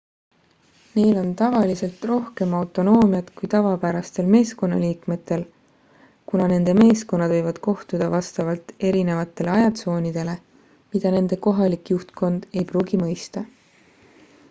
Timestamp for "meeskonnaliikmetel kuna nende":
4.35-6.75